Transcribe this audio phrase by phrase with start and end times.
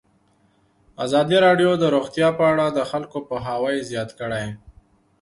[1.05, 4.45] ازادي راډیو د روغتیا په اړه د خلکو پوهاوی زیات کړی.